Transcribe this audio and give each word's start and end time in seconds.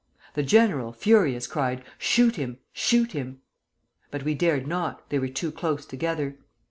The 0.33 0.41
general, 0.41 0.93
furious, 0.93 1.45
cried, 1.45 1.83
'Shoot 1.99 2.35
him! 2.35 2.57
shoot 2.73 3.11
him!' 3.11 3.41
But 4.09 4.23
we 4.23 4.33
dared 4.33 4.65
not, 4.65 5.07
they 5.11 5.19
were 5.19 5.27
too 5.27 5.51
close 5.51 5.85
together. 5.85 6.37